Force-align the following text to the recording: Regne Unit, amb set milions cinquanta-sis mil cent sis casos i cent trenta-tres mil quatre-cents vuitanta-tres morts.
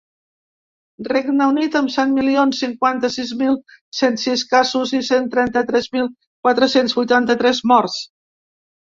Regne 1.07 1.47
Unit, 1.49 1.75
amb 1.79 1.91
set 1.95 2.07
milions 2.13 2.61
cinquanta-sis 2.63 3.33
mil 3.41 3.59
cent 3.97 4.17
sis 4.23 4.45
casos 4.55 4.95
i 5.01 5.03
cent 5.11 5.29
trenta-tres 5.37 5.91
mil 5.97 6.09
quatre-cents 6.49 6.97
vuitanta-tres 7.01 7.61
morts. 7.75 8.01